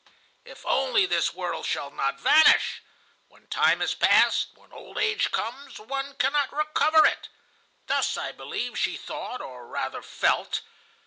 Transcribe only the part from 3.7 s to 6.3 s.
is past, when old age comes, one